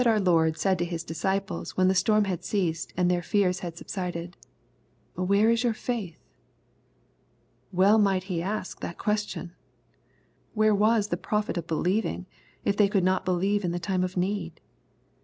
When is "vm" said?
0.01-0.03